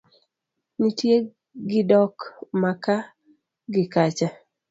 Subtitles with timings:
[0.79, 1.17] nitie
[1.69, 2.15] gi dok
[2.63, 2.95] maka
[3.73, 4.27] gi kacha